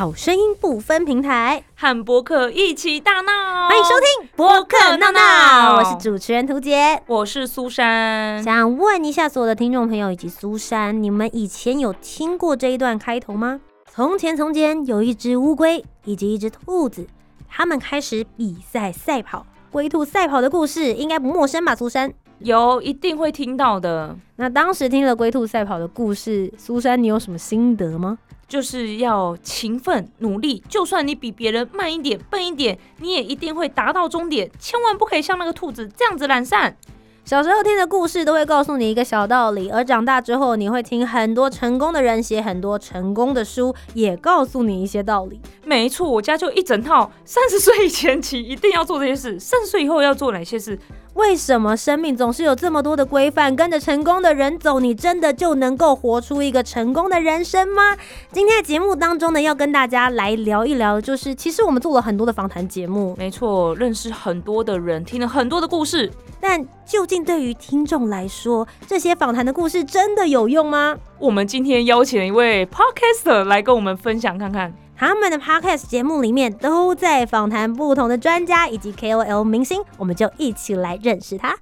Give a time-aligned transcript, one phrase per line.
[0.00, 3.30] 好声音不分平台，和播客一起大闹。
[3.68, 7.02] 欢迎收听播客闹闹，我是主持人涂杰。
[7.06, 8.42] 我是苏珊。
[8.42, 13.60] 想问一下所有的听众朋友以及苏珊，你们以前有听过这一段开头吗？
[13.90, 17.06] 从前从前有一只乌龟以及一只兔子，
[17.46, 19.44] 他们开始比赛赛跑。
[19.70, 21.74] 龟兔赛跑的故事应该不陌生吧？
[21.76, 28.16] 苏珊，有一定会听到的，那当时听了龟兔赛跑的故事，苏珊你有什么心得吗？
[28.50, 34.50] 就是要勤奋努力，就算你比别人慢一点、笨一点，你也一定会达到终点。
[34.58, 36.76] 千万不可以像那个兔子这样子懒散。
[37.24, 45.40] 小时候听的故事都会告诉你一个小道理，而长大之后你会听很多成功的人写很多成功的书，也告诉你一些道理。
[45.64, 50.76] 没错，我家就一整套，三十岁以前起一定要做这些事，三十岁以后要做哪些事。
[51.14, 53.54] 为什么生命总是有这么多的规范？
[53.54, 57.96] 跟着成功的人走，你真的就能够活出一个成功的人生吗？
[58.32, 66.10] 今天的节目当中呢，要跟大家来聊一聊，就是其实我们做了很多的访谈节目，没错，认识很多的人，听了很多的故事，
[66.40, 70.96] 但究竟对于听众来说，这些访谈的故事真的有用吗？
[71.18, 74.72] 我们今天邀请了一位 podcaster 来跟我们分享看看。
[75.00, 81.56] 他们的 podcast 节目里面都在访谈不同的专家以及 KOL 明星，我们就一起来认识他。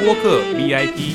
[0.00, 1.14] 播客 VIP，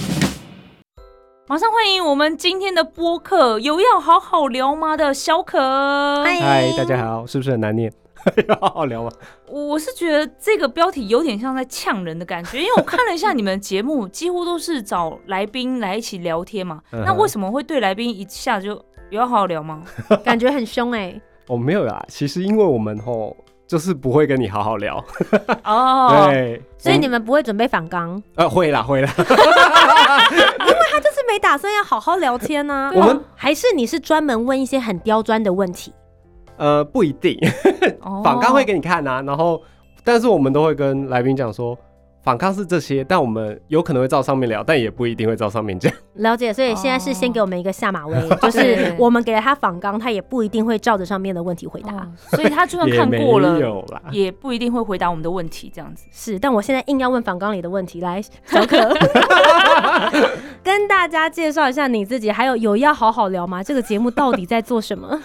[1.46, 6.24] 马上欢迎我们今天的播客，有要好好聊吗的小可。
[6.24, 7.91] 嗨嗨，大家好，是不是很难念？
[8.47, 9.12] 要好好聊吗？
[9.50, 16.80] 我是觉得这个标题有点像在呛人的感觉，因为我看了一下你们的节目，几乎都是找来宾来一起聊天嘛。
[16.91, 18.70] 那为什么会对来宾一下就
[19.09, 19.84] 有要好好聊吗？
[20.24, 23.35] 感觉很凶哎、哦，没有啦，其实因为我们吼
[23.66, 25.03] 就是不会跟你好好聊，
[25.63, 35.94] 哦， 对，所以你们不会准备反纲，呃会啦会啦， 他就是没打算要好好聊天呢、我们还是你是专门问一些很刁钻的问题？
[36.58, 37.38] 呃不一定，
[38.02, 38.22] 哦。
[38.25, 39.62] 访纲会给你看啊，然后
[40.03, 41.78] 但是我们都会跟来宾讲说。
[42.23, 45.91] 访纲是这些，但我们有可能会照上面聊，但也不一定会照上面讲。
[46.16, 51.94] 了解，所以现在是先给我们一个下马威，就是我们给了他反纲，他也不一定会照着上面的问题回答。
[51.95, 56.05] 哦所以他就算看过了，也不一定会回答我们的问题，这样子。
[56.11, 58.78] 是，但我现在硬要问反纲里的问题，来，小可
[60.63, 63.63] 跟大家介绍一下你自己，还有有要好好聊吗？
[63.63, 65.19] 这个节目到底在做什么？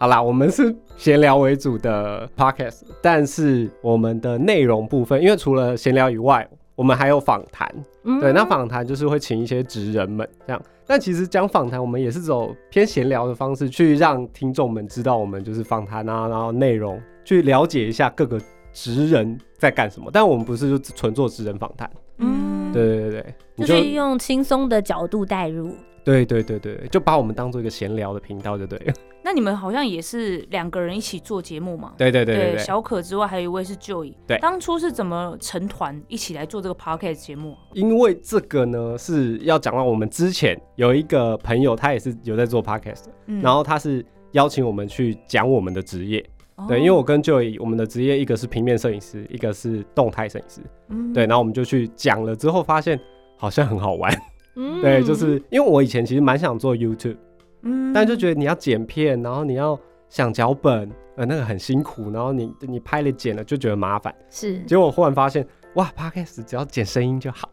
[0.00, 7.70] 好啦，我们是闲聊为主的 podcast，但是我们的内容部分，因为除了闲聊以外，我们还有访谈。
[8.04, 10.62] 嗯对，那访谈就是会请一些职人们这样。
[10.86, 18.40] 但其实讲访谈，我们也是走偏闲聊的方式，去让听众们知道我们就是访谈啊，然后内容去了解一下各个
[18.72, 20.08] 职人在干什么。
[20.10, 25.70] 但我们不是就只纯做职人访谈，嗯对对对对，你就是用轻松的角度带入。
[26.02, 28.94] 对对对对，就把我们当做一个闲聊的频道就对了。
[29.22, 31.92] 那你们好像也是两个人一起做节目嘛？
[31.98, 32.58] 对对对对对。
[32.58, 34.14] 小可之外，还有一位是 Joy。
[34.26, 37.56] 对当初是怎么成团一起来做这个 podcast 节目？
[37.74, 46.24] 因为这个呢是要讲到我们之前有一个朋友，他也是有在做 podcast，、嗯然后他是邀请我们去讲我们的职业。
[46.56, 50.60] 哦对，因为我跟 Joy 我们的职业一个是平面摄影师，一个是动态摄影师。
[50.88, 52.98] 嗯对，然后我们就去讲了之后，发现
[53.36, 54.12] 好像很好玩。
[54.56, 57.16] 嗯对，就是因为我以前其实蛮想做 YouTube，
[57.62, 59.78] 嗯但就觉得你要剪片，然后你要
[60.08, 64.14] 想脚本，呃，那个很辛苦，然后你你拍了剪了就觉得麻烦。
[64.28, 67.48] 是结果我忽然发现，哇，Podcast 只要剪声音就好。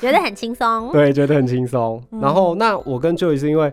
[0.00, 0.90] 觉得很轻松。
[0.92, 2.02] 对，觉得很轻松。
[2.10, 3.72] 嗯然后那我跟 Joey 是因为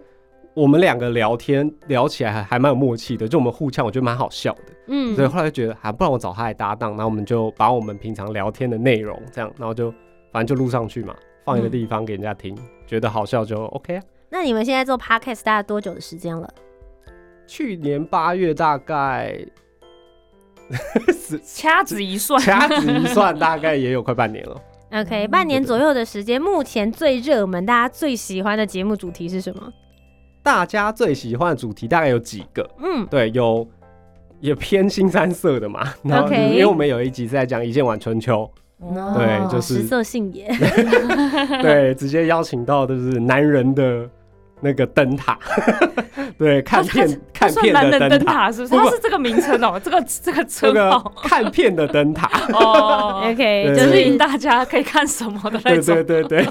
[0.54, 4.74] 我们两个聊天聊起来还还蛮有默契的，就我们互呛，我觉得蛮好笑的。
[4.88, 9.92] 嗯所以后来就觉得，啊，不然我找他来搭档，然后我们就把我们平常聊天的内容这样，然后就
[10.32, 11.16] 反正就录上去嘛，
[11.46, 14.04] 放一个地方给人家听，觉得好笑就 OK 啊。
[14.30, 16.48] 那你们现在做 podcast 大概多久的时间了？
[17.48, 19.38] 去年八月大概
[21.44, 24.62] 掐指一算，掐指一算，大概也有快半年了。
[24.92, 29.72] OK，半年左右的时间，目前最热门、大家最喜欢的节目主题是什么？
[30.42, 32.68] 大家最喜欢的主题大概有几个？
[32.80, 33.68] 嗯，对，有
[34.40, 35.94] 也偏新三色的嘛。
[36.04, 38.50] 然后 OK 因为我们有一集是在讲一剑晚春秋，
[38.80, 40.48] 哦对就是食色性也。
[41.62, 44.10] 对，直接邀请到就是男人的
[44.62, 45.38] 那个灯塔，
[46.38, 48.74] 对，看片看片算男人的灯塔，是不是？
[48.74, 55.96] 不不他是这个名称哦，这个这个那个称号看片的灯塔， 哦，OK，就就是引大家可以看什么的那对种。
[55.96, 56.48] 对对对。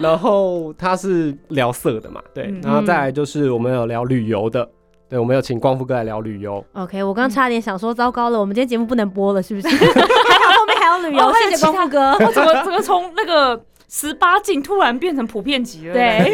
[0.00, 4.68] 然后它是聊色的嘛，对，嗯然后再来就是我们有聊旅游的，
[5.08, 7.02] 对，我们有请光复哥来聊旅游，OK。
[7.02, 9.66] 我刚差点想说，糟糕了，我们今天节目不能播了，是不是？
[9.74, 12.12] 还好后面还有旅游，谢谢光复哥。
[12.24, 15.94] 我怎么怎么从那个十八禁突然变成普遍级了？
[15.94, 16.32] 对，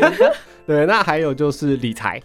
[0.66, 2.20] 对，那还有就是理财，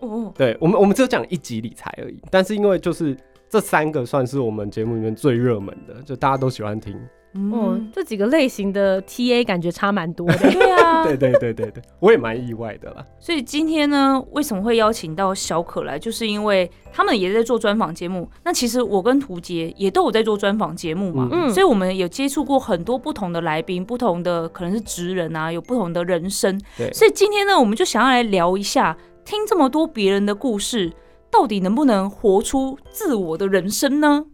[0.00, 3.16] 哦，对我们我们只有讲一集理财而已，但是因为就是
[3.48, 6.98] 这三个算是我们节目里面最热门的，就大家都喜欢听。
[7.34, 10.38] 哦嗯，，这几个类型的 TA 感觉差蛮多的。
[10.50, 13.04] 对啊， 对对对对对，我也蛮意外的啦。
[13.20, 18.28] 所以今天呢，为什么会邀请到小可来，就是因为他们也在做专访节目。
[18.42, 26.58] 那其实我跟涂杰也都有在做专访节目嘛，嗯所以我们有接触过很多不同的来宾，不同的可能是职人啊，有不同的人生。
[26.76, 30.92] 对所以今天呢，我们就想要来聊一下，听这么多别人的故事，
[31.30, 34.24] 到底能不能活出自我的人生呢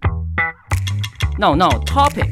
[1.39, 2.31] ？No No Topic，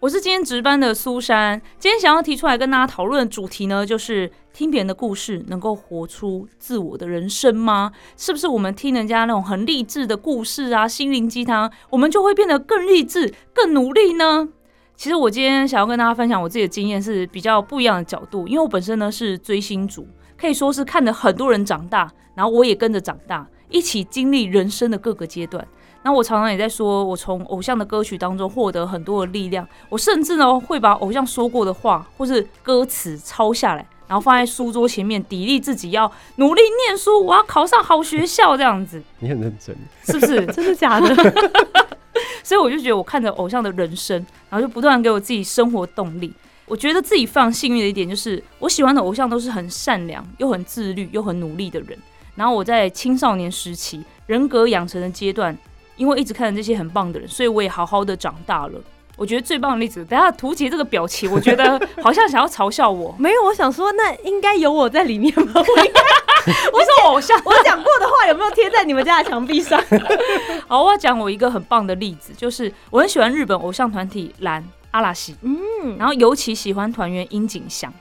[0.00, 7.92] 我是今天值班的苏珊，今天想要提出来跟大家讨论的主题呢，就是听别人的故事，能够活出自我的人生吗？
[8.16, 14.48] 是不是我们听人家那种很励志的故事啊，心灵鸡汤，我们就会变得更励志、更努力呢？
[14.96, 20.08] 其实我今天想要跟大家分享我自己的经验是比较不一样的角度，因为我本身呢是追星族，
[20.38, 25.66] 可以说是看着很多人长大，然后我也跟着长大，一起经历人生的各个阶段。
[26.02, 29.66] 那我常常也在说，我从偶像的歌曲当中获得很多的力量。
[29.88, 40.46] 我甚至呢会把偶像说过的话或是歌词抄下来，然后放在书桌前面，砥砺自己要努力念书，我要考上好学校这样子，你很认真，是不是？
[40.52, 41.14] 真的假的？
[42.42, 44.16] 所以我就觉得我看着偶像的人生，
[44.48, 46.32] 然后就不断给我自己生活动力。
[46.66, 51.98] 我觉得自己非常幸运的一点就是，我喜欢的偶像都是很善良、又很自律、又很努力的人。
[52.36, 55.56] 然后我在青少年时期人格养成的阶段，
[56.00, 58.80] 因为一直看着这些很棒的人，所以我也好好的长大了。
[59.18, 63.14] 我觉得最棒的例子，等一下图杰这个表情，我觉得好像想要嘲笑我。
[63.20, 65.52] 没有，我想说，那应该有我在里面吗？
[65.60, 66.00] 我应该
[66.72, 69.78] 我是偶像，我讲过的话有没有贴在你们家的墙壁上？
[70.66, 77.92] 好，我要讲我一个很棒的例子，就是我很喜欢日本偶像团体蓝阿拉西，嗯，然后尤其喜欢团员樱井翔。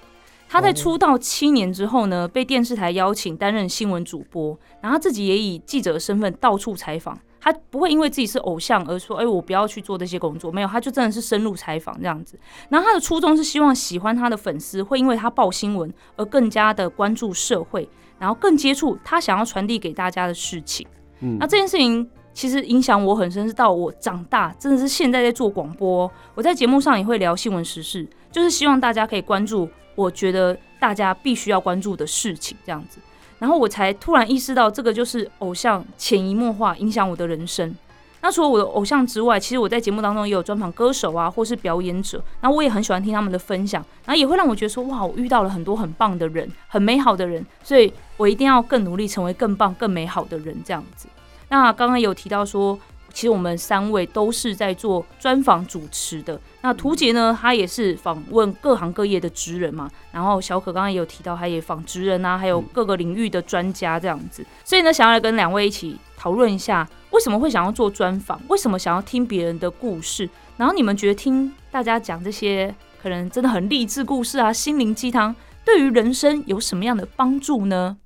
[0.47, 7.19] 他在出道七年之后呢，被电视台邀请担任新闻主播，然后自己也以记者的身份到处采访。
[7.41, 12.37] 他不会因为自己是偶像而说，哎、我不要去做这些工作，没有，他就真的是深入采访这样子。
[12.69, 17.87] 然后他的初衷是希望喜欢他的粉丝会因为他报新闻而更加的关注社会，
[18.17, 20.85] 然后更接触他想要传递给大家的事情。
[21.21, 32.99] 嗯那这件事情其实影响我很深，是到我长大，真的是现在在做广播哦、我在节目上也会聊新闻时事，就是希望大家可以关注我觉得大家必须要关注的事情，这样子。
[33.39, 37.73] 然后我才突然意识到，这个就是偶像潜移默化影响我的人生。
[38.21, 51.07] 那除了我的偶像之外，其实我在节目当中也有专访歌手啊，或是表演者，那我也很喜欢听他们的分享，然后也会让我觉得说，哇，我遇到了很多很棒的人，很美好的人，所以我一定要更努力，成为更棒、更美好的人，这样子。
[51.47, 52.77] 那刚刚有提到说，
[53.13, 56.39] 其实我们三位都是在做专访主持的。
[56.61, 59.89] 那图杰呢，他也是访问各行各业的职人嘛。
[60.11, 64.45] 然后小可刚刚也有提到，他也访职人啊，还有各个领域的专家这样子。
[64.63, 68.39] 所以呢，想要来跟两位一起讨论一下，为什么会想要做专访？
[68.47, 70.29] 为什么想要听别人的故事？
[70.57, 77.97] 然后你们觉得听大家讲这些可能真的很励志故事啊、心灵鸡汤，对于人生有什么样的帮助呢？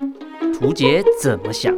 [0.59, 1.75] 图杰怎么想？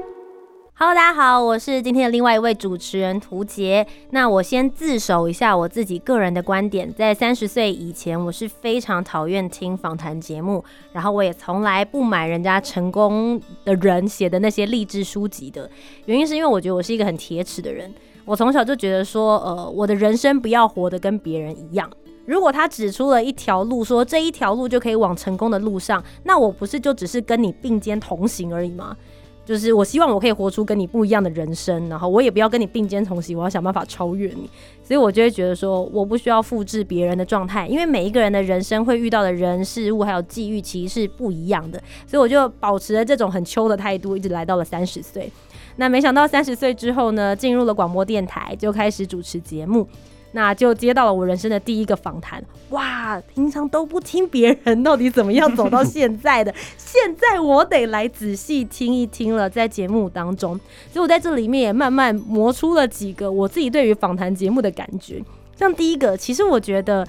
[0.77, 3.87] Hello，大家好，我是今天的另外一位主持人涂杰。
[4.09, 15.71] 那我先自首一下我自己个人的观点，在三十岁以前，我是非常讨厌听访谈节目，然后我也从来不买人家成功的人写的那些励志书籍的。
[16.07, 17.89] 原因是因为我觉得我是一个很铁齿的人，
[18.25, 21.89] 我从小就觉得说，呃，我的人生不要活得跟别人一样。
[22.25, 28.97] 如果他指出了一条路，说这一条路就可以往成功的路上，那我不是就只是跟你并肩同行而已吗？
[29.45, 34.49] 就是我希望我可以活出跟你不一样的人生，然后我也不要跟你并肩同行，我要想办法超越你。
[34.83, 45.31] 所以我就会觉得说，我不需要复制别人的状态，因为每一个人的人生会遇到的人事物还有际遇其实是不一样的，所以我就保持了这种很秋的态度，一直来到了三十岁。
[45.77, 49.87] 那没想到三十岁之后呢，进入了广播电台，就开始主持节目。
[50.35, 52.43] 那就接到了我人生的第一个访谈。
[52.71, 60.59] 哇，平常都不听别人到底怎么样走到现在的， 现在我得来仔细听一听了，在节目当中，
[60.91, 65.23] 所以我在这里面也慢慢磨出了几个我自己对于访谈节目的感觉。
[65.55, 67.07] 像第一个，其实我觉得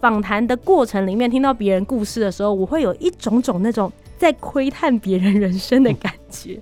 [0.00, 6.60] 访谈的过程里面听到别人故事的时候，我会有一种种那种在窥探别人人生的感觉，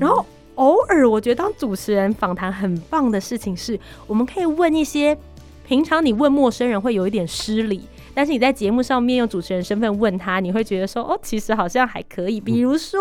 [0.00, 0.26] 然后。
[0.56, 3.76] 偶尔，我觉得当主持人访谈很棒的事情是，
[4.06, 5.16] 我们可以问一些
[5.72, 12.38] 平常你问陌生人会有一点失礼，但是你在节目上面用主持人身份问他，你会觉得说哦，其实好像还可以。
[12.38, 13.00] 比如说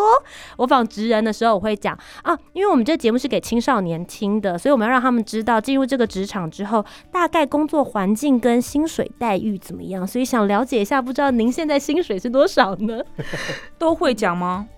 [0.56, 13.02] 我访职人的时候，我会讲啊，因为我们这节目是给青少年听的，所以我们要让他们知道进入这个职场之后，大概工作环境跟薪水待遇怎么样，所以想了解一下，不知道您现在薪水是多少呢？
[13.78, 14.70] 都会讲吗？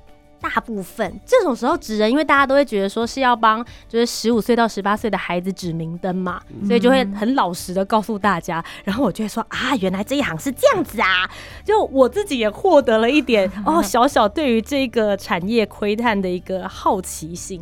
[0.43, 8.63] 大部分这种时候指人，因为大家都会觉得说是要帮，就是十五岁到十八岁的孩子指明灯嘛，所以就会很老实的告诉大家。
[8.83, 11.29] 然后我就会说啊，原来这一行是这样子啊，
[11.63, 17.61] 就我自己也获得了一点 哦，小小对于这个产业窥探的一个好奇心。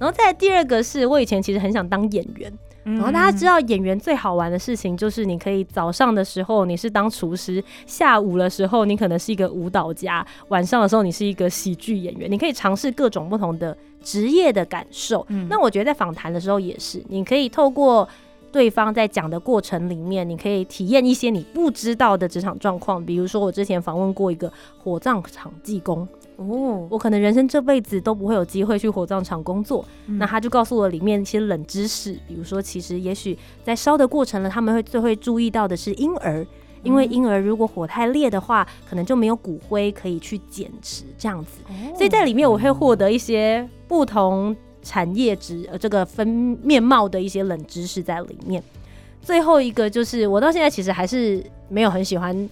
[0.00, 2.50] 然后再第二个是我以前其实很想当演员。
[2.84, 15.26] 然后大家知道演员最好玩的事情就是你可以早上的时候你是当厨师，下午的时候你可能是一个舞蹈家，晚上的时候你是一个喜剧演员，你可以尝试各种不同的职业的感受。
[15.48, 18.06] 那我觉得在访谈的时候也是，你可以透过
[18.52, 23.04] 对方在讲的过程里面，你可以体验一些你不知道的职场状况。
[23.04, 26.06] 比如说我之前访问过一个火葬场技工。
[26.36, 29.84] 哦，我可能人生这辈子都不会有机会去火葬场工作。
[30.06, 36.44] 那他就告诉我里面一些冷知识，比如说，其实也许在烧的过程呢，他们会最会注意到的是婴儿，
[36.82, 41.60] 因为婴儿如果火太烈的话，可能就没有骨灰可以去捡拾这样子。
[41.94, 46.26] 所以在里面我会获得一些不同产业值呃这个分
[46.62, 48.60] 面貌的一些冷知识在里面。
[49.22, 52.50] 最后一个就是我到现在其实还是没有很喜欢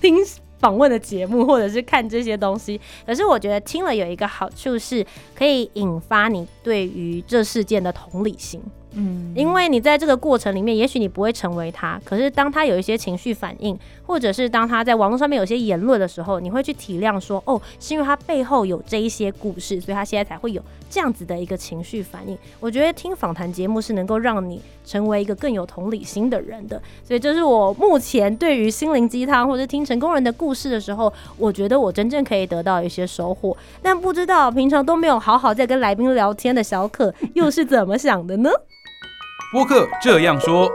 [0.00, 0.16] 听。
[0.58, 8.60] 访问的节目，或者是看这些东西，可是我觉得听了有一个好处是，可以引发你对于这事件的同理心。
[9.00, 22.36] 嗯，因为你在这个过程里面，也许你不会成为他，可是当他有一些情绪反应，或者是当他在网络上面有些言论的时候，你会去体谅说，哦，是因为他背后有这一些故事，所以他现在才会有这样子的一个情绪反应。
[22.58, 33.56] 我觉得听访谈节目是能够让你成为一个更有同理心的人的，所以这是我目前对于心灵鸡汤或者听成功人的故事的时候，我觉得我真正可以得到一些收获。
[33.80, 38.50] 但不知道平常都没有好好在跟来宾聊天的小可又是怎么想的呢？
[39.50, 40.70] 播客这样说，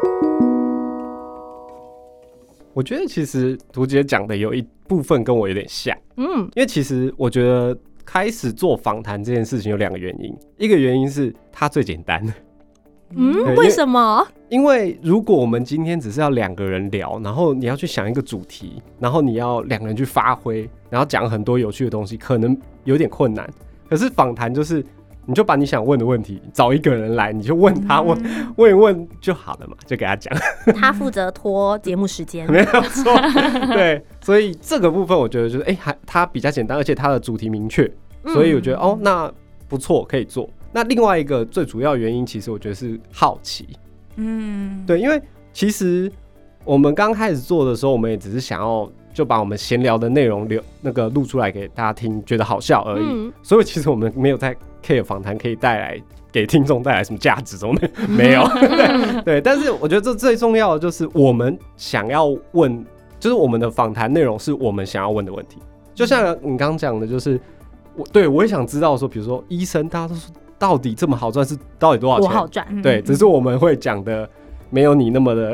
[2.74, 6.26] 我觉得其实图姐讲的有一部分跟我有点像，嗯，
[6.56, 12.26] 因为其实我觉得开始做访谈这件事情有两个原因，一个原因是它最简单，
[13.16, 14.28] 嗯， 为什么？
[14.50, 23.48] 因为如果我们今天只是要两个人聊，然后你要去想一个主题，然后你要两个人去发挥，然后讲很多有趣的东西，可能有点困难。
[23.88, 24.84] 可是访谈就是。
[25.26, 28.18] 你就把你想问的问题找一个人来，你就问他问
[28.58, 30.34] 问一问就好了嘛，就给他讲。
[30.76, 33.14] 他负责拖节目时间， 没有错。
[33.74, 37.90] 对，所以这个部分我觉得就是，哎，还他比较简单，而且他的主题明确，
[38.26, 39.32] 所以我觉得哦，那
[39.70, 40.50] 不错，可以做。
[40.74, 43.70] 那另外一个最主要原因，其实我觉得是好奇。
[44.18, 45.22] 嗯，对，因为
[45.54, 46.12] 其实
[46.66, 53.32] 我们刚开始做的时候，我们也只是想要就把我们闲聊的内容留那个录出来给大家听，觉得好笑而已。
[53.42, 54.54] 所以其实我们没有在。
[54.84, 56.00] K 访谈可以带来
[56.32, 57.58] 给听众带来什么价值？
[57.58, 58.44] 都没 没有，
[59.26, 59.42] 对。
[59.42, 62.86] 但是我觉得这最重要的就是我们想要问，
[63.20, 65.58] 就是我们的访谈内容是我们想要问的问题。
[65.96, 67.40] 就像你刚刚讲的，就是
[67.96, 72.30] 我对我也想知道说，比如说医生，大家都说到底这么好赚是到底多少钱？
[72.30, 72.82] 好赚。
[72.82, 74.30] 对，只是我们会讲的。
[74.74, 75.54] 没有你那么的，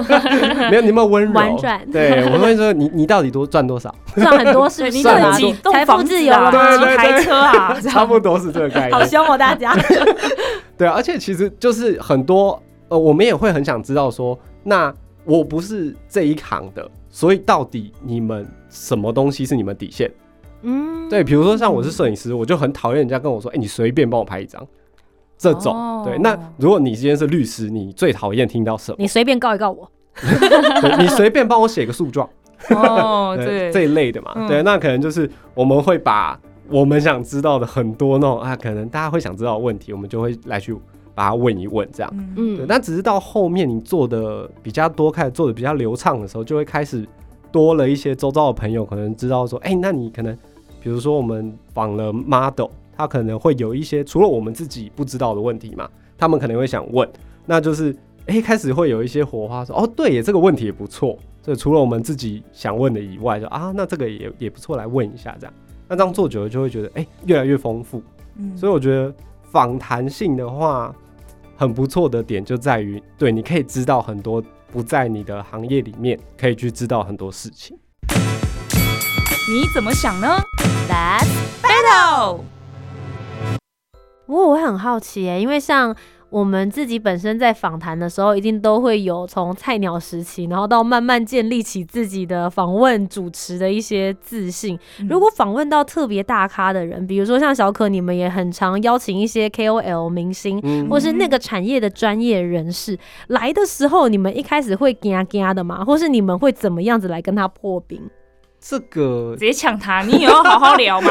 [0.70, 1.32] 没有你那么温柔。
[1.32, 3.94] 婉转，对，我会说你你到底多赚多少？
[4.14, 7.74] 赚很多是你赚几财富自由了几台车啊？
[7.84, 8.92] 差不多是这个概念。
[8.92, 9.76] 好凶哦，大家。
[10.78, 12.58] 对啊，而且其实就是很多
[12.88, 14.90] 呃，我们也会很想知道说，那
[15.26, 20.10] 我不是这一行的，所以到底你们什么东西是你们底线？
[20.62, 24.66] 嗯，对，比如说像我是摄影师，我就很讨厌人家跟我说，哎，你随便帮我拍一张。
[25.38, 28.96] 这种对，那如果你今天是律师，你最讨厌听到什么？
[28.98, 29.90] 你随便告一告我，
[30.98, 32.28] 你随便帮我写个诉状，
[32.70, 36.40] 哦， 对这一类的嘛，对，那可能就是我们会把
[36.70, 40.74] 我们想知道的很多那种啊，可能大家会想知道的问题，我们就会来去
[41.14, 42.66] 把它问一问，这样，嗯，对。
[42.66, 47.06] 但只是到后面你做的比较多，开始做的比较流畅的时候，就会开始
[47.52, 50.34] 多了一些周遭的朋友可能知道说，哎，那你可能
[50.80, 52.68] 比如说我们访了 model。
[52.96, 57.08] 他可能会有一些除了我们自己不知道的问题嘛，他们可能会想问，
[57.44, 57.94] 那就是
[58.26, 61.16] 哎、开始会有一些火花说，哦，对耶，这个问题也不错。
[61.42, 65.54] 所以除了我们自己想问的以外，就啊，那这个也也不错，来问一下这样。
[65.86, 68.02] 那这样做久了就会觉得，哎、越来越丰富。
[68.38, 69.14] 嗯所以我觉得
[69.52, 70.92] 访谈性的话，
[71.56, 77.78] 很不错的点就在于，对，你可以知道很多不在你的行业里面，可以去知道很多事情。
[79.48, 80.26] 你怎么想呢
[80.88, 82.40] That's？Battle，
[84.26, 85.94] 不过我会很好奇耶，因为像
[86.28, 94.76] 我们自己本身在访谈的时候，一定都会有从菜鸟时期，然后到慢慢建立起自己的访问主持的一些自信。
[94.98, 100.60] 嗯如果访问到特别大咖的人，比如说像小可，你们也很常邀请一些 KOL 明星。
[100.64, 105.84] 嗯或是那个产业的专业人士来的时候，你们一开始会嘎嘎的吗？
[105.84, 108.02] 或是你们会怎么样子来跟他破冰？
[108.68, 111.10] 这个直接抢他，你有要好好聊吗？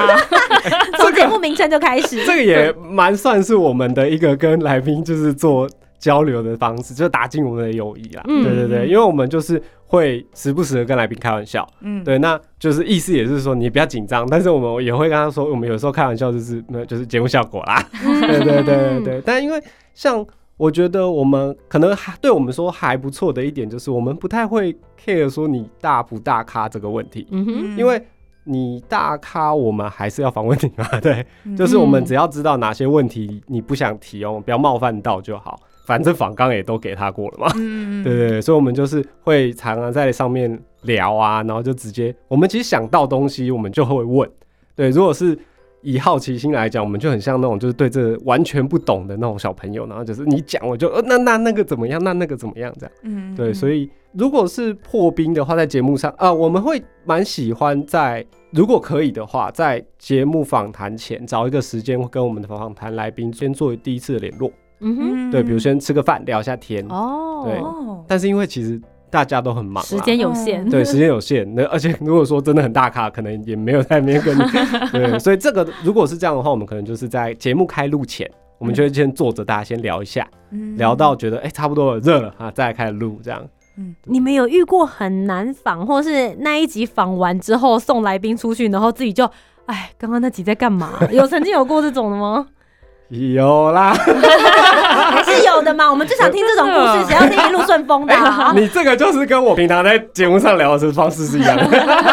[0.98, 8.24] 从 节目名称就开始，这个也蛮算是我们的一个跟来宾就是做交流的方式，就打进我们的友谊啦。
[8.28, 8.44] 嗯。
[8.44, 17.82] 对对对，因为我们就是会时不时的跟来宾开玩笑，嗯，对，那就是意思也是说你不要紧张，但是我们也会跟他说，我们有时候开玩笑就是那就是节目效果啦。
[18.04, 19.62] 对对对对对，但因为
[19.94, 20.26] 像
[20.58, 27.78] 我觉得我们可能还对我们说还不错的一点就是我们不太会 care 说你大不大咖这个问题，嗯哼，嗯。
[27.78, 28.02] 因为
[28.46, 37.52] 你大咖我们还是要访问你嘛，对，嗯就是我们只要知道哪些问题你不想提哦，不要冒犯到就好，反正访纲也都给他过了嘛。
[37.56, 38.02] 嗯。
[38.06, 44.30] 对对对，所以我们就是会常常在上面聊啊，然后就直接，我们其实想到东西，我们就会问。
[44.76, 45.38] 对，如果是
[45.86, 52.96] 以好奇心来讲，我们就很像那种就是对这完全不懂的那种小朋友，然后就是你讲我就呃那那那个怎么样，那那个怎么样这样。
[53.04, 64.52] 嗯对，所以以如果是破冰的话，在节目上啊、我们会蛮喜欢在如果可以的话，在节目访谈前找一个时间，跟我们的访谈来宾先做第一次的联络。
[64.80, 66.86] 嗯哼，对，比如先吃个饭，聊一下天。
[66.90, 68.82] 哦，对哦，但是因为其实
[69.16, 74.42] 大家都很忙啦，时间有限，对，时间有限，那而且如果说真的很大咖，可能也没有在那边跟你，
[74.92, 83.42] 对，所以这个如果是这样的话，我们可能就是在节目开录前，我们就会先坐着，大家先聊一下，嗯聊到觉得哎、差不多了，热了啊，再来开始录这样。
[84.04, 89.24] 你们有遇过很难访，或是那一集访完之后送来宾出去，然后自己就，
[89.68, 90.92] 哎，刚刚那集在干嘛？
[91.10, 92.48] 有曾经有过这种的吗？
[93.10, 93.96] 有啦，
[95.12, 95.90] 还是有的嘛？
[95.90, 98.54] 我们就想听这种故事，谁要听一路顺风的、啊？
[98.58, 101.66] 你这个就是跟我平常在节目上聊的方式是一样的，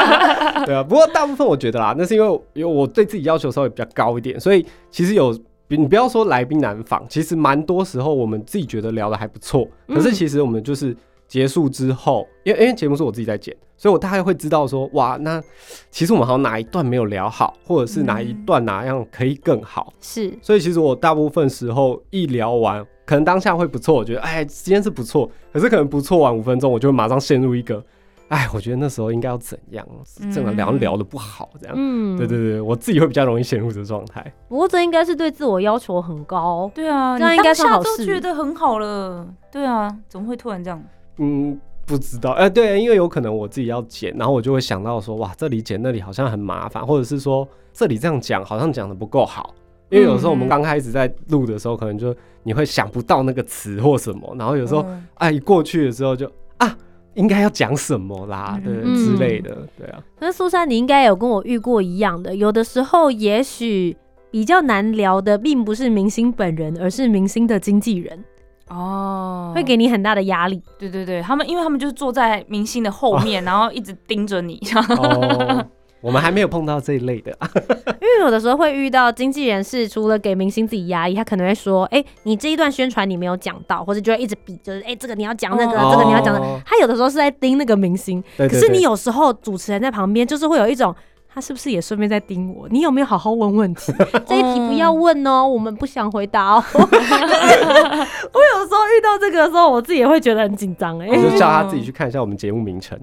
[0.66, 0.82] 对啊。
[0.82, 5.36] 不过大部分我觉得啦，那是因为因为我对自己要求稍微比较高一点，所以其实有。
[5.68, 10.94] 你不要说来宾难访，其实蛮多时候我们自己觉得聊的还不错，可是其实我们就是
[11.32, 15.42] 结束之后，因为因为节目是我自己在剪，所以我大概会知道说，哇，那
[15.90, 27.82] 其实我们好像哪一段没有聊好，或者是哪一段哪样可以更好，是，所以其实我大部分时候一聊完，可能当下会不错，我觉得哎今天是不错，可是可能不错完五分钟，我就会马上陷入一个，
[28.28, 29.88] 哎，我觉得那时候应该要怎样，
[30.34, 31.74] 这个聊聊的不好，这样。
[31.74, 34.30] 嗯，对对对，我自己会比较容易陷入这状态。
[34.50, 36.70] 不过这应该是对自我要求很高。
[36.74, 40.82] 对啊，这样应该你当下是好事都觉得很好了，对啊，怎么会突然这样？
[41.18, 49.54] 嗯，不知道，哎、对，因为有可能我自己要剪，然后我就会想到说，哇，这里剪那里好像很麻烦，或者是说这里这样讲好像讲的不够好。
[49.90, 55.06] 因为有时候我们嗯刚开始在录的时候，可能就你会想不到那个词或什么，然后有时候嗯。
[55.16, 56.74] 哎，一过去的时候就啊，
[57.12, 58.96] 应该要讲什么啦，对、嗯。
[58.96, 63.94] 之类的，对啊，那苏珊，你应该有跟我遇过一样的，有的时候也许
[64.30, 68.24] 比较难聊的，并不是明星本人，而是明星的经纪人，
[68.68, 70.62] 哦，会给你很大的压力。
[70.78, 74.58] 对对对，他们因为他们就是坐在明星的后面， 然后一直盯着你，
[74.98, 75.64] 哦，
[76.00, 77.36] 我们还没有碰到这一类的，
[78.00, 86.40] 因为有的时候会遇到经纪人是除了给明星自己压力，他可能会说：“哎、你这一段宣传你没有讲到，或者就会一直比，就是哎、这个你要讲那个，哦这个你要讲的。
[86.40, 90.94] 哦他有的时候是在盯那个明星，对对对可是你有时候主持人在旁边，就是会有一种。
[91.34, 92.68] 他是不是也顺便在盯我？
[92.68, 93.92] 你有没有好好问问题？
[94.26, 96.64] 这一题不要问哦，我们不想回答哦。
[96.78, 101.06] 我有时候遇到这个的时候，我自己也会觉得很紧张哎。
[101.08, 102.98] 我就叫他自己去看一下我们节目名称，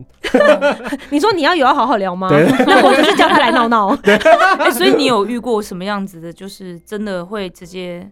[1.10, 2.30] 你说你要有要好好聊吗？
[2.32, 3.98] 那我就是叫他来闹闹。
[4.04, 6.32] 哎，所以你有遇过什么样子的？
[6.32, 8.08] 就是真的会直接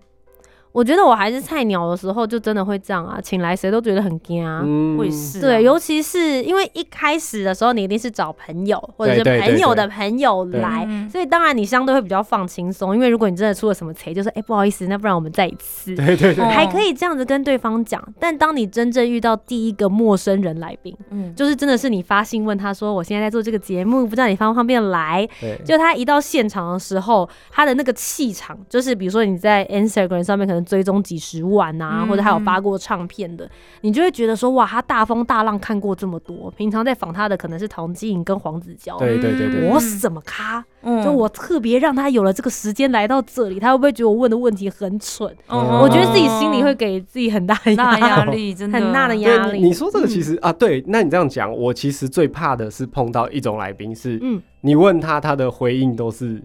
[0.72, 4.62] 我觉得我还是菜鸟的时候，就真的会这样啊，请来谁都觉得很惊啊。
[4.64, 12.94] 嗯会是啊对，尤其是因为一开始的时候，你一定是找朋友或者是朋友的朋友对来，嗯所以当然你相对会比较放轻松。
[12.94, 18.04] 因为如果你真的出了什么贼，就是哎、不好意思，那不然我们再一次，对对对哦，还可以这样子跟对方讲。
[18.20, 25.28] 但当你真正遇到第一个陌生人来宾，嗯，就是真的是你发信问他说，我现在在做这个节目，不知道你方不方便来？
[25.42, 33.50] 对，就他一到现场的时候，他的那个气场，就是比如说你在 Instagram 上面可能能追踪几十万啊，嗯或者还有发过唱片的，
[33.82, 40.64] 你就会觉得说哇，他大风大浪看过这么多，平常在访他的可能是唐晶莹跟黄子佼，对对对对我什么咖？
[40.82, 45.34] 嗯就我特别让他有了这个时间来到这里，他会不会觉得我问的问题很蠢？
[45.48, 48.54] 嗯我觉得自己心里会给自己很大的很大压压力。
[48.58, 56.42] 真的很大的压力你你说这个其实、啊，对，那你这样讲，我其实最怕的是碰到一种来宾是，嗯，你问他，他的回应都是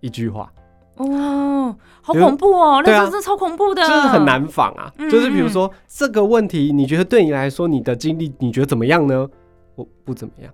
[0.00, 0.52] 一句话，
[0.96, 4.92] 哦，好恐怖哦，那真是超恐怖的，就是很难仿啊。
[4.98, 9.28] 嗯就是比如说这个问题，你觉得对你来说，你的经历你觉得怎么样呢？
[9.74, 10.52] 我不怎么样，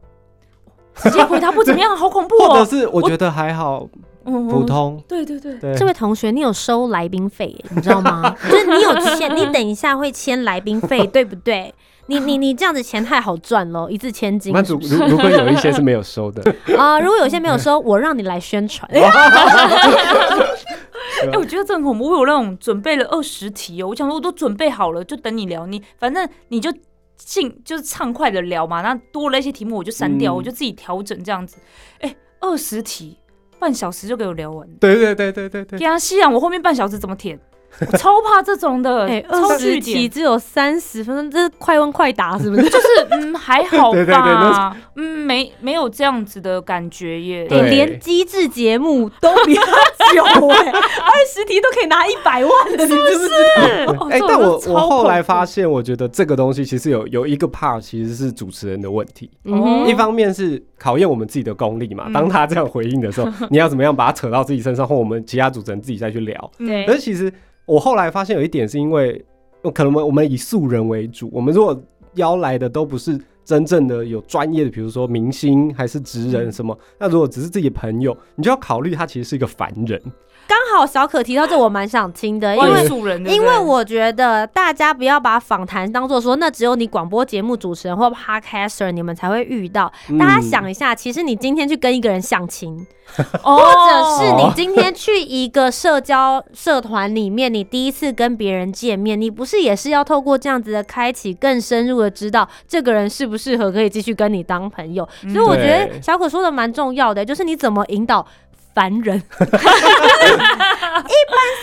[0.95, 3.87] 直接回答不怎么样，好恐怖 或者哦，是我觉得还好，
[4.25, 5.03] 嗯普，通。
[5.07, 8.35] 对对对，对，这位同学，你有收来宾费耶，你知道吗？
[8.51, 11.75] 就是你有签，你等一下会签来宾费，对不对？
[12.11, 16.43] 你你你这样子钱太好赚了，一字千金那如如 如果有一些是没有收的，
[16.77, 18.91] 啊、如果有些没有收，我让你来宣传。
[18.93, 19.01] 哎、
[21.39, 22.09] 我觉得这很恐怖。
[22.09, 25.67] 我有那种准备了二十题哦，我想说我都准备好了，就等你聊。
[25.67, 26.73] 你反正你就
[27.17, 28.81] 尽就是畅快的聊嘛。
[28.81, 31.59] 那多了一些题目我就删掉，嗯我就自己调整这样子。
[32.01, 33.17] 哎、二十题，
[33.59, 34.67] 半小时就给我聊完。
[34.81, 35.85] 对对对对对对给。
[35.85, 36.29] 他吸啊！
[36.29, 37.39] 我后面半小时怎么填？
[37.81, 39.81] 我超怕这种的，二十。
[39.81, 42.63] 题只有三十分钟，这是快问快答是不是？
[42.69, 47.47] 就是嗯还好吧， 对对对嗯没没有这样子的感觉耶。
[47.49, 49.63] 对哎，连机智节目都比较
[50.15, 50.69] 久哎，
[51.01, 53.29] 二十题都可以拿一百万的，是不知
[53.87, 53.93] 道？
[54.05, 59.31] 哦哎、但我我后来发现，我觉得这个东西其实有有一个 part 其实是主持人的问题。
[59.45, 66.51] 嗯一方面是考验我们自己的功力嘛，嗯当他这样回应的时候， 你要怎么样把他扯到自己身上，或我们其他主持人自己再去聊。
[66.57, 67.31] 对可是其实
[67.67, 69.23] 我后来发现有一点是因为，
[69.75, 71.79] 可能我们我们以素人为主，我们如果
[72.15, 80.01] 邀来的都不是真正的有专业的，比如说明星还是职人什么，那如果只是自己的朋友，你就要考虑他其实是一个凡人。
[80.47, 82.85] 刚好小可提到这，我蛮想听的，因为
[83.33, 89.91] 因为我觉得大家不要把访谈当做说，那只有你广播节目主持人或 podcaster 你们才会遇到。
[90.19, 92.85] 大家嗯想一下，其实你今天去跟一个人相亲，
[93.43, 105.09] 或 或者是你今天去一个社交社团里面，你第一次跟别人见面，你不是也是要透过这样子的开启，更深入的知道这个人适不适合可以继续跟你当朋友。
[105.33, 108.27] 所以我觉得小可说的蛮重要的，就是你怎么引导。
[108.75, 109.53] 凡人， 一般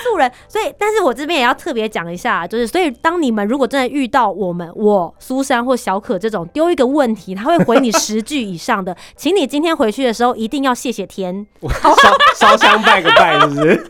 [0.03, 11.45] 素人，所以，但是我这边也要特别讲一下，就是，所以当你们如果真的遇到我们，我苏珊或小可这种丢一个问题，他会回你十句以上的， 请你今天回去的时候一定要谢谢天，
[11.81, 11.95] 烧
[12.35, 13.87] 烧香拜个拜，是不是？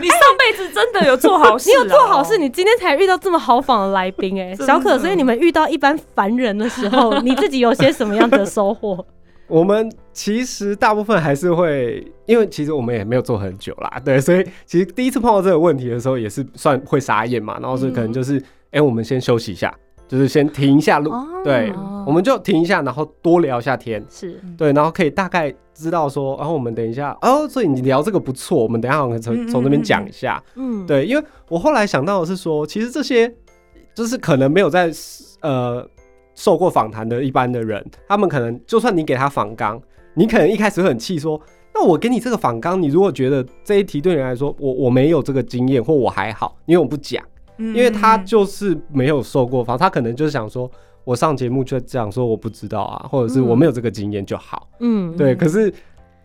[0.00, 9.04] 你上辈子真的有做好事、你有做好事，，你今天才遇到这么豪放的来宾哎、小可，所以你们遇到一般凡人的时候， 你自己有些什么样的收获？
[9.46, 19.74] 我们其实大部分还是会，因为其实我们也没有做很久啦， 对，所以其实第一次碰到这个问题的时候，也是算会傻眼嘛，然后是可能就是，哎、我们先休息一下，
[20.08, 21.26] 就是先停一下路，哦。
[21.44, 21.72] 对，
[22.06, 24.40] 我们就停一下，然后多聊一下天，是。
[24.56, 29.84] 对，然后可以大概知道说，然后我们等一下，哦，所以你聊这个不错，我们等一下我们从从这边嗯。
[29.84, 33.30] 讲一下，嗯，对，因为我后来想到的是说，其实这些
[33.94, 34.90] 就是可能没有在
[35.42, 35.86] 呃
[36.34, 39.80] 受过访谈的一般的人，他们可能就算你给他访纲，
[40.14, 41.40] 你可能一开始会很气说，
[41.74, 47.22] 那我给你这个访纲，你如果觉得这一题对你来说，我我没有这个经验，或我还好，因为我不讲，
[47.58, 50.70] 因因为他就是没有受过访，他可能就是想说。
[51.06, 54.66] 我上节目就讲说我不知道啊，或者是我没有这个经验就好。
[54.80, 55.70] 嗯，对，可是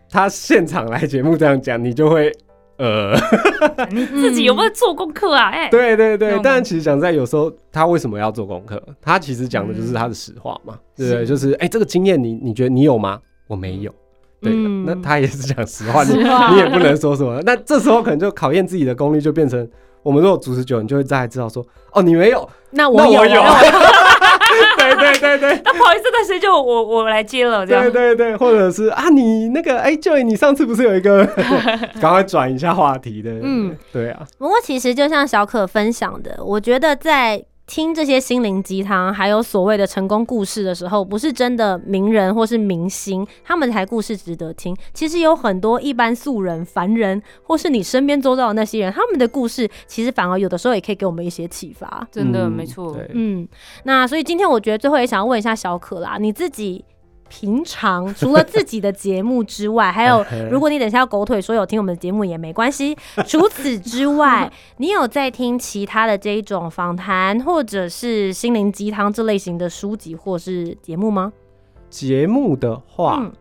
[0.08, 2.32] 他现场来节目这样讲，你就会
[2.80, 3.14] 呃，
[3.92, 5.50] 你自己有没有做功课啊？
[5.52, 8.82] 哎、对对对但其实讲在有时候他为什么要做功课？
[9.02, 11.26] 他其实讲的就是他的实话嘛，对不对？
[11.26, 13.20] 就是哎、这个经验你你觉得你有吗？
[13.46, 13.92] 我没有。
[14.40, 17.38] 对，嗯那他也是讲实话，你你也不能说什么。
[17.44, 19.68] 那这时候可能就考验自己的功力，就变成
[20.02, 21.62] 我们如果主持久，你就会大概知道说，
[21.92, 23.80] 哦，你没有，那我有，那我有那我有
[25.20, 25.60] 对对。
[25.64, 27.82] 那 不好意思，那谁就我我来接了，这样。
[27.84, 31.24] 对对对，或者是啊，你那个哎，Joy，你上次不是有一个，
[32.00, 33.68] 赶快转一下话题的，嗯。
[33.70, 44.76] 嗯，对啊，不过其实就像小可分享的，我觉得在听这些心灵鸡汤，还有所谓的成功故事的时候，不是真的名人或是明星，他们才故事值得听。
[44.92, 52.04] 其实有很多一般素人、凡人，或是你身边周遭的那些人，他们的故事其实反而有的时候也可以给我们一些启发。
[52.10, 52.98] 真的、嗯没错。
[53.14, 53.46] 嗯，
[53.84, 56.84] 那所以今天我觉得最后也想要问一下小可啦，你自己
[57.30, 62.94] 平常除了自己的节目之外，还有 如果你等下要狗腿说有听我们的节目也没关系。
[63.26, 71.32] 除此之外，你有在听其他的这一种访谈或者是心灵鸡汤这类型的书籍或是节目吗？
[71.88, 73.32] 节目的话，嗯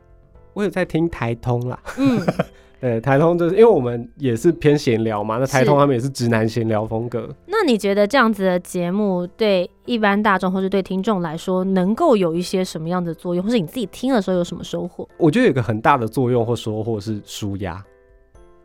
[0.53, 2.19] 我有在听台通啦，嗯，
[2.81, 7.27] 对，台通就是因为我们也是偏闲聊嘛，那台通他们也是直男闲聊风格。
[7.45, 15.05] 那你觉得这样子的节目对一般大众或是对听众来说，能够有一些什么样的作用，或是你自己听的时候有什么收获？
[15.17, 17.83] 我觉得有一个很大的作用或收获是舒压。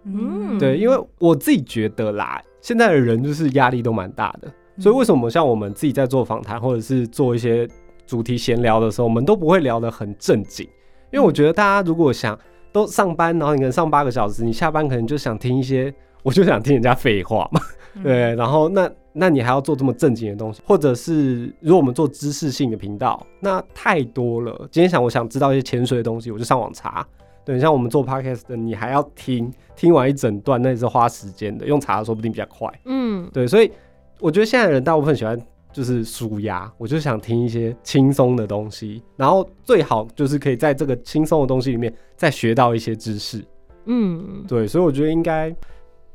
[0.05, 0.57] 嗯。
[0.61, 4.49] 对，因为我自己觉得啦，现在的人就是压力都蛮大的，
[4.79, 7.69] 所以为什么像我们自己在做访谈或者是做一些
[8.07, 10.65] 主题闲聊的时候，我们都不会聊得很正经，
[11.13, 12.39] 因为我觉得大家如果想
[12.75, 17.61] 都上班，然后你可能上八个小时，你下班可能就想听一些， 我就想听人家废话嘛，
[18.03, 24.69] 对，然后那那你还要做这么正经的东西，或者是如果我们做知识性的频道，那太多了。
[24.73, 27.07] 今天想我想知道一些潜水的东西，我就上网查。
[27.45, 32.69] 对，像我们做 podcast 的，你还要听，听完一整段，那也是花时间的，用查的说不定比较快。
[32.87, 33.71] 嗯，对，所以
[34.19, 35.39] 我觉得现在的人大部分喜欢
[35.75, 43.45] 就是舒压，我就想听一些轻松的东西，然后最好就是可以在这个轻松的东西里面再学到一些知识。
[43.87, 45.55] 嗯，对，所以我觉得应该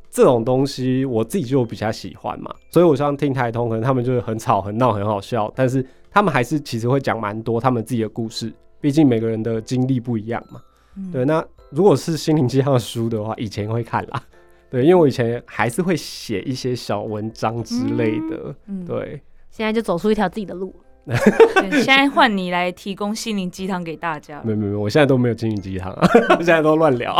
[0.09, 10.61] 这种东西我自己就比较喜欢嘛，所以我像听台通，可能他们就是很吵、很闹、很好笑，但是他们还是其实会讲蛮多他们自己的故事，毕竟每个人的经历不一样嘛。
[10.95, 14.23] 嗯对，那如果是心灵鸡汤的书的话，以前会看啦。
[14.71, 18.55] 对，因为我以前还是会写一些小文章之类的。
[18.67, 19.19] 嗯，对，
[19.59, 20.73] 现在就走出一条自己的路。
[21.05, 24.41] 对现在换你来提供心灵鸡汤给大家。
[24.45, 27.13] 没有没有没，我现在都没有心灵鸡汤啊， 现在都乱聊。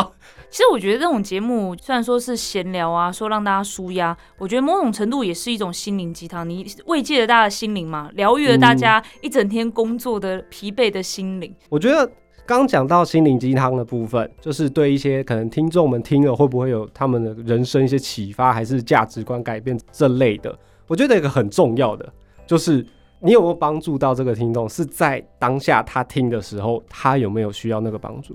[0.49, 6.49] 其实我觉得这种节目虽然说是闲聊啊，说让大家舒压，我觉得某种程度也是一种心灵鸡汤。
[6.49, 11.53] 你慰藉了大家的心灵嘛，疗愈了大家一整天工作的疲惫的心灵。
[11.67, 12.09] 我觉得
[12.45, 20.55] 刚讲到心灵鸡汤的部分，就是对一些可能听众们听了会不会有他们的人生一些启发，还是价值观改变这类的。
[20.87, 22.11] 我觉得有一个很重要的
[22.49, 22.83] 就是。
[23.21, 24.69] 你有没有帮助到这个听众？
[24.69, 28.33] 是在当下他听的时候，他有没有需要那个帮助？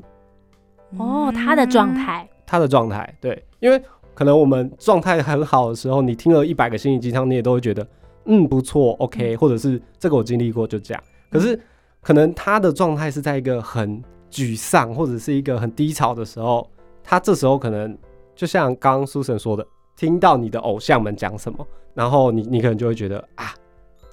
[0.98, 7.86] 哦，他的状态，他的状态，对，因为可能我们状态很好的时候，你听了一百个心灵鸡汤，你也都会觉得，
[8.26, 11.02] 嗯，不错，OK，、或者是这个我经历过，就这样。
[11.30, 11.58] 可是
[12.02, 16.68] 可能他的状态是在一个很沮丧或者是一个很低潮的时候，
[17.02, 17.96] 他这时候可能
[18.34, 23.54] 就像刚刚苏神说的，听到你的偶像们讲什么，然后你你可能就会觉得啊，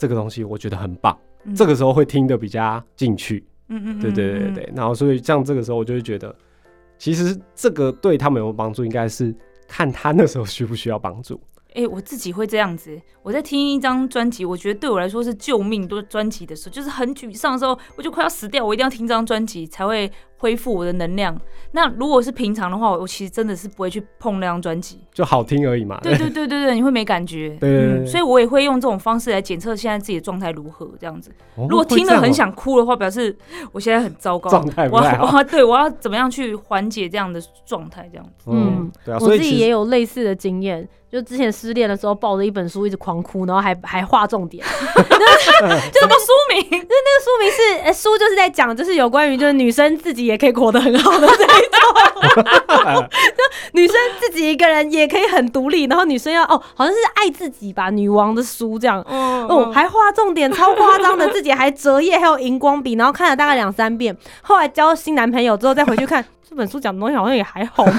[0.02, 3.46] 这个东西我觉得很棒，嗯这个时候会听得比较进去。
[3.68, 6.36] 嗯嗯，对对对对对，然后所以像这个时候，我就会觉得，
[6.98, 9.32] 其实这个对他们有没有帮助，应该是
[9.68, 11.40] 看他那时候需不需要帮助。
[11.76, 13.00] 哎、我自己会这样子。
[13.24, 21.40] 我在听一张专辑，我觉得对我来说是救命多专辑的时候，就是很沮丧的时候，我就快要死掉，我一定要听这张专辑才会恢复我的能量。
[21.74, 25.00] 那如果是平常的话，我其实真的是不会去碰那张专辑。
[25.14, 26.00] 就好听而已嘛。
[26.02, 27.56] 对 对对对对，你会没感觉。
[28.08, 31.32] 所以我也会用这种方式来检测现在自己的状态如何，这样子。
[31.56, 33.36] 哦如果听了很，想哭的话，表示
[33.72, 35.26] 我现在很糟糕，哦状态不我太好。
[35.26, 38.46] 要我要对我要怎么样去缓解这样的状态，这样子。
[38.48, 44.64] 嗯嗯，对啊，我自己也有类似的经验，就之前失恋的时候抱着一本书一直狂哭，然后还还画重点。
[44.66, 46.62] 就什么书名？
[46.72, 53.44] 就那个书名是、呃书就是在讲，就是有关于就是女生自己也可以活得很好的这一种， 就
[53.74, 59.06] 女生自己一个人也可以很独立，然后女生要哦，好像是爱自己吧，女王的书这样。
[59.10, 64.16] 嗯哦，还画重点，超夸张的，自己还折页，还有荧光笔，然后看了大概两三遍。
[64.42, 67.92] 后来交新男朋友之后，再回去看这本书讲的东西，好像也还好嘛。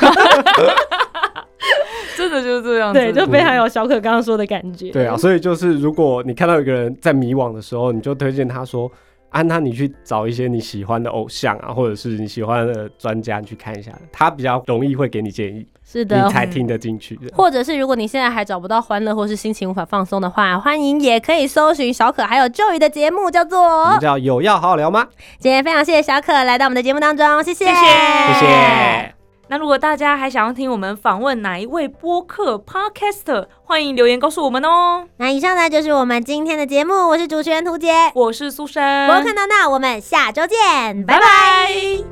[2.23, 2.99] 真的就是这样子。
[2.99, 4.91] 对，就非常有小可刚刚说的感觉。
[4.91, 8.91] 对啊，所以就是如果你看到一个人在迷惘的时候，你就推荐他说。
[9.35, 17.35] 安娜你去找一些你喜欢的偶像啊，或者是你喜欢的专家，你去看一下，他比较容易会给你建议，是的你，才听得进去的。
[17.35, 24.01] 或者是如果你现在还找不到欢乐，或是心情无法放松的话，欢迎也可以搜寻小可还有 Joy 的节目，叫我做们。
[24.01, 25.09] 叫有要好好聊吗？
[25.39, 29.22] 今天非常谢谢小可来到我们的节目当中，谢谢，谢谢谢谢。
[29.53, 35.07] 那如果大家还想要听我们访问哪一位播客 podcaster，欢迎留言告诉我们哦。
[35.19, 41.27] 那以上呢就是我们今天的节目，我是主持人涂杰，我是苏珊，我看到那，我们下周见，拜拜拜。
[41.27, 42.05] 拜。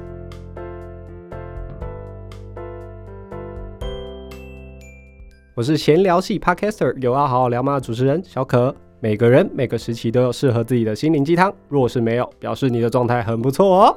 [5.54, 7.76] 我是闲聊系 Podcaster 有要好好聊吗？
[7.76, 8.76] 的主持人小可。
[9.00, 13.96] 每个人每个时期都有适合自己的心灵鸡汤，若是没有，表示你的状态很不错哦。